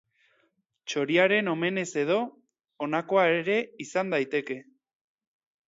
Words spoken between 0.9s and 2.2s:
Txoriaren omenez-edo,